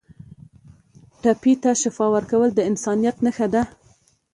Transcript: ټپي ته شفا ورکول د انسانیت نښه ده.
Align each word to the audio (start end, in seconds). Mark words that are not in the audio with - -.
ټپي 1.21 1.53
ته 1.63 1.71
شفا 1.81 2.05
ورکول 2.15 2.49
د 2.55 2.59
انسانیت 2.69 3.15
نښه 3.25 3.47
ده. 3.53 3.61